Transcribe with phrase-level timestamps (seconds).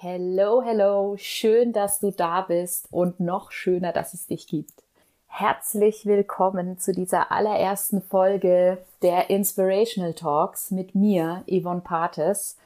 [0.00, 4.84] Hello, hello, schön, dass du da bist und noch schöner, dass es dich gibt.
[5.26, 12.56] Herzlich willkommen zu dieser allerersten Folge der Inspirational Talks mit mir, Yvonne Pates.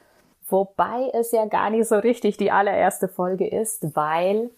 [0.47, 4.51] Wobei es ja gar nicht so richtig die allererste Folge ist, weil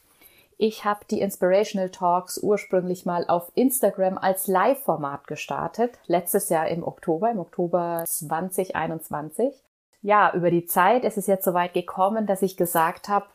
[0.57, 6.85] ich habe die Inspirational Talks ursprünglich mal auf Instagram als Live-Format gestartet, letztes Jahr im
[6.85, 9.64] Oktober, im Oktober 2021
[10.05, 13.25] ja, über die Zeit ist es jetzt so weit gekommen, dass ich gesagt habe,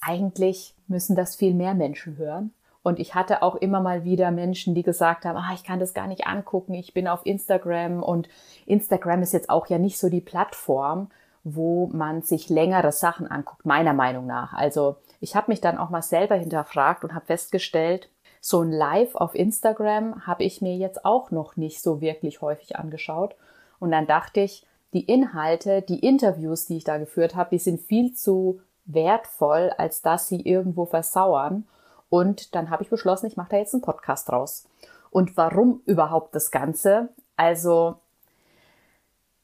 [0.00, 2.54] eigentlich müssen das viel mehr Menschen hören.
[2.84, 5.94] Und ich hatte auch immer mal wieder Menschen, die gesagt haben, ah, ich kann das
[5.94, 8.28] gar nicht angucken, ich bin auf Instagram und
[8.64, 11.10] Instagram ist jetzt auch ja nicht so die Plattform,
[11.42, 14.52] wo man sich längere Sachen anguckt, meiner Meinung nach.
[14.52, 18.08] Also ich habe mich dann auch mal selber hinterfragt und habe festgestellt,
[18.40, 22.76] so ein Live auf Instagram habe ich mir jetzt auch noch nicht so wirklich häufig
[22.76, 23.34] angeschaut.
[23.80, 27.80] Und dann dachte ich, die Inhalte, die Interviews, die ich da geführt habe, die sind
[27.80, 31.66] viel zu wertvoll, als dass sie irgendwo versauern.
[32.08, 34.66] Und dann habe ich beschlossen, ich mache da jetzt einen Podcast draus.
[35.10, 37.10] Und warum überhaupt das Ganze?
[37.36, 37.96] Also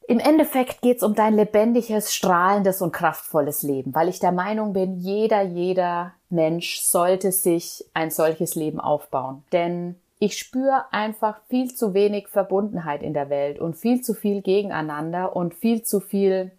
[0.07, 4.73] im Endeffekt geht es um dein lebendiges, strahlendes und kraftvolles Leben, weil ich der Meinung
[4.73, 9.43] bin, jeder, jeder Mensch sollte sich ein solches Leben aufbauen.
[9.51, 9.95] Denn
[10.25, 15.35] ich spüre einfach viel zu wenig Verbundenheit in der Welt und viel zu viel gegeneinander
[15.35, 16.51] und viel zu viel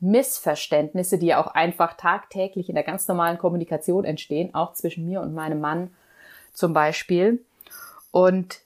[0.00, 5.34] Missverständnisse, die auch einfach tagtäglich in der ganz normalen Kommunikation entstehen, auch zwischen mir und
[5.34, 5.90] meinem Mann
[6.54, 7.44] zum Beispiel.
[8.10, 8.60] Und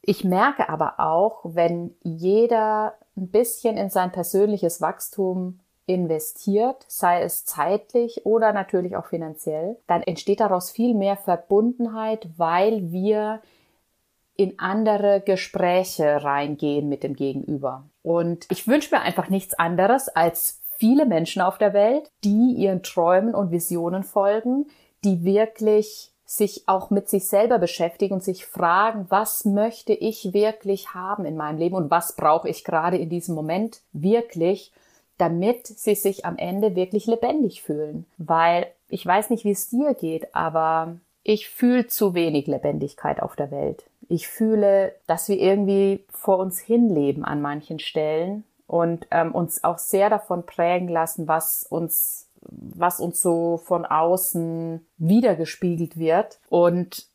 [0.00, 7.44] ich merke aber auch, wenn jeder ein bisschen in sein persönliches Wachstum investiert, sei es
[7.44, 13.40] zeitlich oder natürlich auch finanziell, dann entsteht daraus viel mehr Verbundenheit, weil wir
[14.36, 17.84] in andere Gespräche reingehen mit dem Gegenüber.
[18.02, 22.82] Und ich wünsche mir einfach nichts anderes als viele Menschen auf der Welt, die ihren
[22.82, 24.66] Träumen und Visionen folgen,
[25.04, 30.92] die wirklich sich auch mit sich selber beschäftigen und sich fragen, was möchte ich wirklich
[30.92, 34.72] haben in meinem Leben und was brauche ich gerade in diesem Moment wirklich,
[35.18, 38.06] damit sie sich am Ende wirklich lebendig fühlen.
[38.18, 43.36] Weil ich weiß nicht, wie es dir geht, aber ich fühle zu wenig Lebendigkeit auf
[43.36, 43.84] der Welt.
[44.08, 49.78] Ich fühle, dass wir irgendwie vor uns hinleben an manchen Stellen und ähm, uns auch
[49.78, 56.38] sehr davon prägen lassen, was uns, was uns so von außen wiedergespiegelt wird.
[56.48, 57.06] Und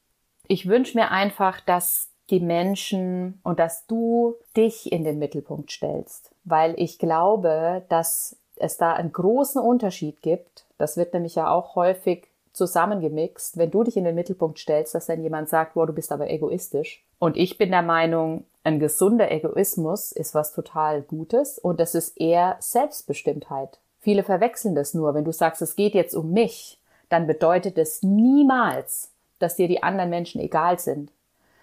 [0.47, 6.31] ich wünsche mir einfach, dass die Menschen und dass du dich in den Mittelpunkt stellst,
[6.45, 10.65] weil ich glaube, dass es da einen großen Unterschied gibt.
[10.77, 15.05] Das wird nämlich ja auch häufig zusammengemixt, wenn du dich in den Mittelpunkt stellst, dass
[15.05, 17.03] dann jemand sagt, wow, du bist aber egoistisch.
[17.19, 22.19] Und ich bin der Meinung, ein gesunder Egoismus ist was total Gutes und das ist
[22.19, 23.79] eher Selbstbestimmtheit.
[23.99, 25.13] Viele verwechseln das nur.
[25.13, 26.79] Wenn du sagst, es geht jetzt um mich,
[27.09, 31.11] dann bedeutet es niemals, dass dir die anderen Menschen egal sind,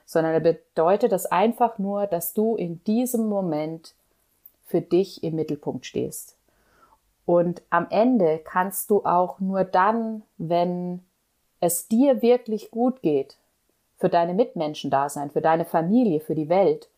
[0.07, 3.95] sondern bedeutet das einfach nur, dass du in diesem Moment
[4.67, 6.38] für dich im Mittelpunkt stehst.
[7.29, 11.05] Und am Ende kannst du auch nur dann, wenn
[11.61, 13.37] es dir wirklich gut geht,
[13.99, 16.89] für deine Mitmenschen da sein, für deine Familie, für die Welt.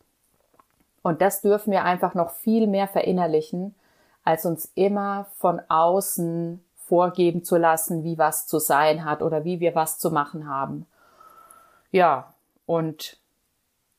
[1.01, 3.75] Und das dürfen wir einfach noch viel mehr verinnerlichen,
[4.23, 9.59] als uns immer von außen vorgeben zu lassen, wie was zu sein hat oder wie
[9.59, 10.85] wir was zu machen haben.
[11.91, 12.33] Ja,
[12.65, 13.17] und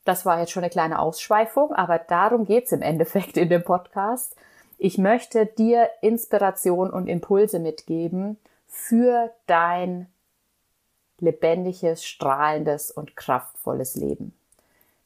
[0.07, 4.35] das war jetzt schon eine kleine Ausschweifung, aber darum geht's im Endeffekt in dem Podcast.
[4.85, 10.09] Ich möchte dir Inspiration und Impulse mitgeben für dein
[11.21, 14.35] lebendiges, strahlendes und kraftvolles Leben.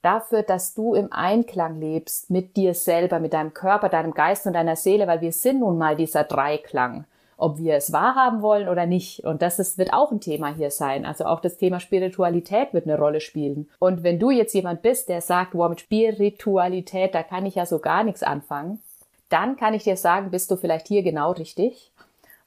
[0.01, 4.55] Dafür, dass du im Einklang lebst mit dir selber, mit deinem Körper, deinem Geist und
[4.55, 7.05] deiner Seele, weil wir sind nun mal dieser Dreiklang,
[7.37, 9.25] ob wir es wahrhaben wollen oder nicht.
[9.25, 11.05] Und das ist, wird auch ein Thema hier sein.
[11.05, 13.69] Also auch das Thema Spiritualität wird eine Rolle spielen.
[13.79, 17.67] Und wenn du jetzt jemand bist, der sagt, wow, mit Spiritualität, da kann ich ja
[17.67, 18.81] so gar nichts anfangen,
[19.29, 21.93] dann kann ich dir sagen, bist du vielleicht hier genau richtig,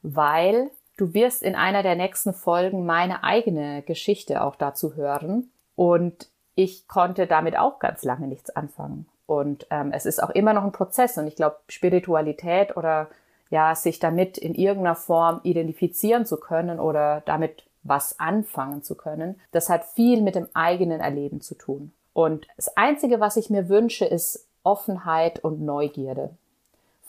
[0.01, 5.49] weil du wirst in einer der nächsten Folgen meine eigene Geschichte auch dazu hören.
[5.75, 9.07] Und ich konnte damit auch ganz lange nichts anfangen.
[9.25, 11.17] Und ähm, es ist auch immer noch ein Prozess.
[11.17, 13.07] Und ich glaube, Spiritualität oder
[13.49, 19.39] ja, sich damit in irgendeiner Form identifizieren zu können oder damit was anfangen zu können,
[19.51, 21.93] das hat viel mit dem eigenen Erleben zu tun.
[22.13, 26.31] Und das Einzige, was ich mir wünsche, ist Offenheit und Neugierde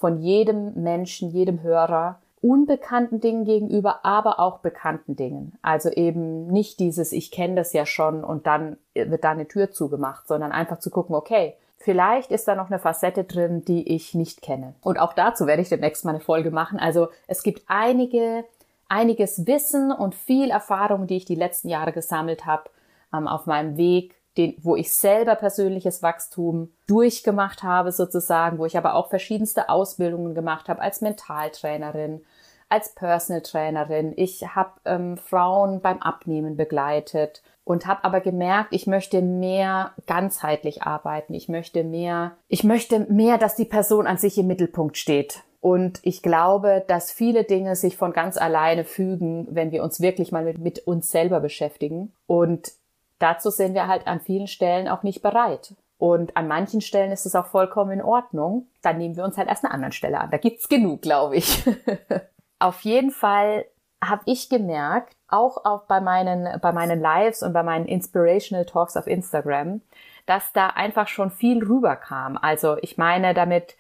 [0.00, 5.52] von jedem Menschen, jedem Hörer, unbekannten Dingen gegenüber, aber auch bekannten Dingen.
[5.60, 9.70] Also eben nicht dieses, ich kenne das ja schon und dann wird da eine Tür
[9.70, 14.14] zugemacht, sondern einfach zu gucken, okay, Vielleicht ist da noch eine Facette drin, die ich
[14.14, 14.74] nicht kenne.
[14.82, 16.78] Und auch dazu werde ich demnächst mal eine Folge machen.
[16.78, 18.44] Also es gibt einige,
[18.90, 22.64] einiges Wissen und viel Erfahrung, die ich die letzten Jahre gesammelt habe
[23.14, 28.76] ähm, auf meinem Weg, den, wo ich selber persönliches Wachstum durchgemacht habe sozusagen, wo ich
[28.76, 32.22] aber auch verschiedenste Ausbildungen gemacht habe als Mentaltrainerin,
[32.68, 34.12] als Personal Trainerin.
[34.16, 40.82] Ich habe ähm, Frauen beim Abnehmen begleitet und habe aber gemerkt, ich möchte mehr ganzheitlich
[40.82, 41.34] arbeiten.
[41.34, 45.42] Ich möchte mehr, ich möchte mehr, dass die Person an sich im Mittelpunkt steht.
[45.60, 50.32] Und ich glaube, dass viele Dinge sich von ganz alleine fügen, wenn wir uns wirklich
[50.32, 52.12] mal mit, mit uns selber beschäftigen.
[52.26, 52.72] Und
[53.20, 55.76] dazu sind wir halt an vielen Stellen auch nicht bereit.
[55.98, 58.68] Und an manchen Stellen ist es auch vollkommen in Ordnung.
[58.82, 60.30] Dann nehmen wir uns halt erst eine andere Stelle an.
[60.30, 61.62] Da gibt's genug, glaube ich.
[62.58, 63.66] Auf jeden Fall
[64.02, 68.96] habe ich gemerkt, auch, auch bei meinen, bei meinen Lives und bei meinen Inspirational Talks
[68.96, 69.82] auf Instagram,
[70.24, 72.38] dass da einfach schon viel rüberkam.
[72.40, 73.76] Also ich meine damit,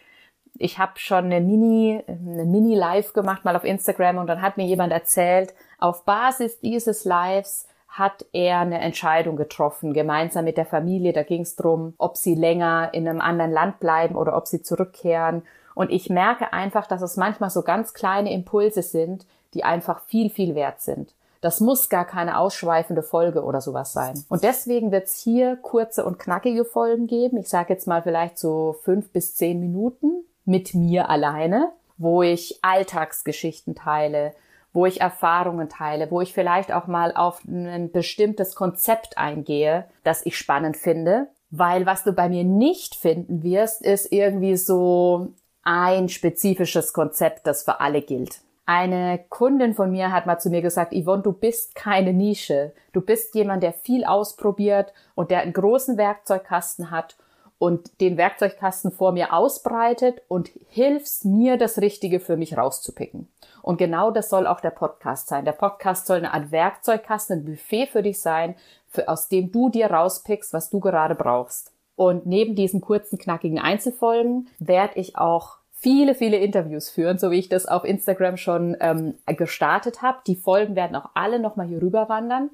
[0.58, 4.66] ich habe schon eine Mini, eine Mini-Live gemacht mal auf Instagram und dann hat mir
[4.66, 11.12] jemand erzählt, auf Basis dieses Lives hat er eine Entscheidung getroffen, gemeinsam mit der Familie.
[11.12, 14.62] Da ging es darum, ob sie länger in einem anderen Land bleiben oder ob sie
[14.62, 15.42] zurückkehren.
[15.74, 20.30] Und ich merke einfach, dass es manchmal so ganz kleine Impulse sind, die einfach viel,
[20.30, 21.14] viel wert sind.
[21.40, 24.24] Das muss gar keine ausschweifende Folge oder sowas sein.
[24.28, 27.38] Und deswegen wird es hier kurze und knackige Folgen geben.
[27.38, 32.58] Ich sage jetzt mal vielleicht so fünf bis zehn Minuten mit mir alleine, wo ich
[32.62, 34.34] Alltagsgeschichten teile,
[34.72, 40.24] wo ich Erfahrungen teile, wo ich vielleicht auch mal auf ein bestimmtes Konzept eingehe, das
[40.24, 41.28] ich spannend finde.
[41.50, 45.32] Weil was du bei mir nicht finden wirst, ist irgendwie so
[45.62, 48.40] ein spezifisches Konzept, das für alle gilt.
[48.66, 52.72] Eine Kundin von mir hat mal zu mir gesagt, Yvonne, du bist keine Nische.
[52.92, 57.16] Du bist jemand, der viel ausprobiert und der einen großen Werkzeugkasten hat
[57.60, 63.28] und den Werkzeugkasten vor mir ausbreitet und hilfst mir, das Richtige für mich rauszupicken.
[63.60, 65.44] Und genau das soll auch der Podcast sein.
[65.44, 68.54] Der Podcast soll eine Art Werkzeugkasten, ein Buffet für dich sein,
[68.88, 71.70] für, aus dem du dir rauspickst, was du gerade brauchst.
[71.96, 77.38] Und neben diesen kurzen, knackigen Einzelfolgen werde ich auch viele, viele Interviews führen, so wie
[77.38, 80.20] ich das auf Instagram schon ähm, gestartet habe.
[80.26, 82.48] Die Folgen werden auch alle nochmal hier rüber wandern.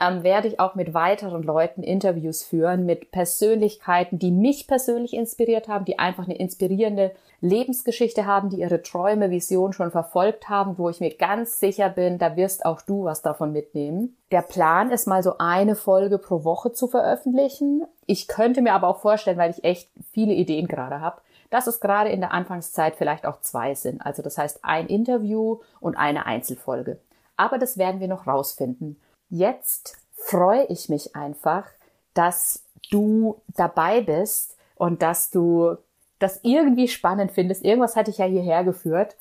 [0.00, 5.68] Ähm, werde ich auch mit weiteren Leuten Interviews führen, mit Persönlichkeiten, die mich persönlich inspiriert
[5.68, 10.88] haben, die einfach eine inspirierende Lebensgeschichte haben, die ihre Träume, Visionen schon verfolgt haben, wo
[10.88, 14.16] ich mir ganz sicher bin, da wirst auch du was davon mitnehmen.
[14.32, 17.84] Der Plan ist mal so eine Folge pro Woche zu veröffentlichen.
[18.06, 21.20] Ich könnte mir aber auch vorstellen, weil ich echt viele Ideen gerade habe,
[21.50, 24.00] dass es gerade in der Anfangszeit vielleicht auch zwei sind.
[24.00, 26.98] Also das heißt ein Interview und eine Einzelfolge.
[27.36, 28.96] Aber das werden wir noch rausfinden.
[29.36, 31.64] Jetzt freue ich mich einfach,
[32.14, 35.76] dass du dabei bist und dass du
[36.20, 37.64] das irgendwie spannend findest.
[37.64, 39.16] Irgendwas hatte ich ja hierher geführt.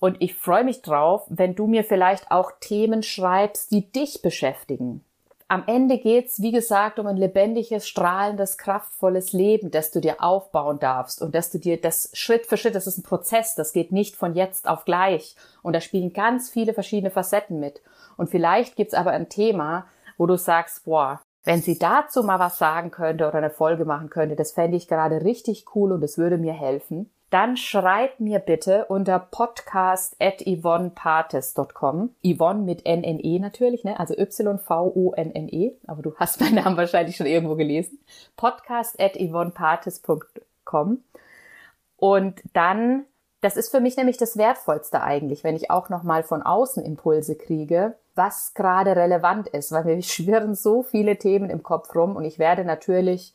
[0.00, 5.02] Und ich freue mich drauf, wenn du mir vielleicht auch Themen schreibst, die dich beschäftigen
[5.48, 10.78] am Ende geht's, wie gesagt, um ein lebendiges, strahlendes, kraftvolles Leben, das du dir aufbauen
[10.78, 13.92] darfst und dass du dir das Schritt für Schritt, das ist ein Prozess, das geht
[13.92, 15.36] nicht von jetzt auf gleich.
[15.62, 17.82] Und da spielen ganz viele verschiedene Facetten mit.
[18.16, 22.58] Und vielleicht gibt's aber ein Thema, wo du sagst, boah, wenn sie dazu mal was
[22.58, 26.16] sagen könnte oder eine Folge machen könnte, das fände ich gerade richtig cool und es
[26.16, 32.10] würde mir helfen dann schreib mir bitte unter podcast at yvonnepartes.com.
[32.22, 33.98] Yvonne mit N-N-E natürlich, ne?
[33.98, 37.98] also Y-V-O-N-N-E, aber du hast meinen Namen wahrscheinlich schon irgendwo gelesen.
[38.36, 41.02] podcast at yvonnepartes.com.
[41.96, 43.04] Und dann,
[43.44, 47.36] das ist für mich nämlich das Wertvollste eigentlich, wenn ich auch nochmal von außen Impulse
[47.36, 52.24] kriege, was gerade relevant ist, weil mir schwirren so viele Themen im Kopf rum und
[52.24, 53.34] ich werde natürlich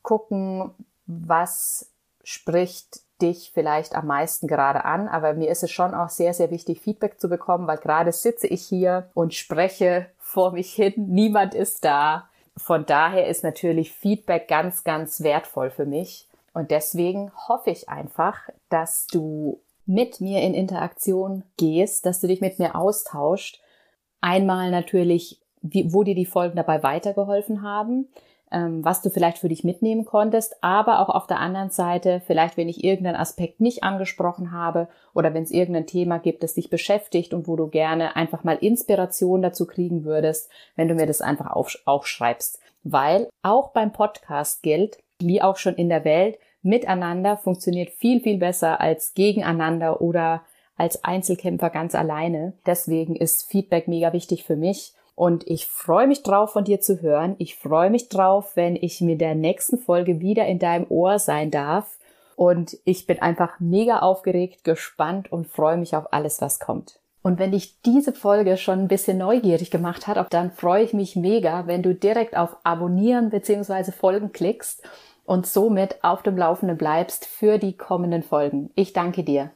[0.00, 0.70] gucken,
[1.06, 1.90] was
[2.24, 6.50] spricht dich vielleicht am meisten gerade an, aber mir ist es schon auch sehr, sehr
[6.50, 11.54] wichtig, Feedback zu bekommen, weil gerade sitze ich hier und spreche vor mich hin, niemand
[11.54, 12.28] ist da.
[12.56, 16.28] Von daher ist natürlich Feedback ganz, ganz wertvoll für mich.
[16.54, 22.40] Und deswegen hoffe ich einfach, dass du mit mir in Interaktion gehst, dass du dich
[22.40, 23.60] mit mir austauscht.
[24.20, 28.08] Einmal natürlich, wie, wo dir die Folgen dabei weitergeholfen haben,
[28.52, 32.56] ähm, was du vielleicht für dich mitnehmen konntest, aber auch auf der anderen Seite vielleicht,
[32.56, 36.70] wenn ich irgendeinen Aspekt nicht angesprochen habe oder wenn es irgendein Thema gibt, das dich
[36.70, 41.20] beschäftigt und wo du gerne einfach mal Inspiration dazu kriegen würdest, wenn du mir das
[41.20, 41.50] einfach
[41.84, 42.60] auch schreibst.
[42.84, 48.38] Weil auch beim Podcast gilt, wie auch schon in der Welt, miteinander funktioniert viel, viel
[48.38, 50.42] besser als gegeneinander oder
[50.76, 52.54] als Einzelkämpfer ganz alleine.
[52.66, 57.02] Deswegen ist Feedback mega wichtig für mich Und ich freue mich drauf, von dir zu
[57.02, 57.36] hören.
[57.38, 61.50] Ich freue mich drauf, wenn ich mit der nächsten Folge wieder in deinem Ohr sein
[61.50, 61.98] darf.
[62.34, 66.98] Und ich bin einfach mega aufgeregt, gespannt und freue mich auf alles, was kommt.
[67.22, 71.14] Und wenn dich diese Folge schon ein bisschen neugierig gemacht hat, dann freue ich mich
[71.14, 73.92] mega, wenn du direkt auf Abonnieren bzw.
[73.92, 74.82] Folgen klickst
[75.24, 78.70] und somit auf dem Laufenden bleibst für die kommenden Folgen.
[78.74, 79.50] Ich danke dir.